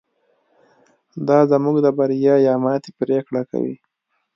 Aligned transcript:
دا 1.27 1.37
زموږ 1.51 1.77
د 1.85 1.87
بریا 1.97 2.35
یا 2.47 2.53
ماتې 2.63 2.91
پرېکړه 2.99 3.41
کوي. 3.51 3.75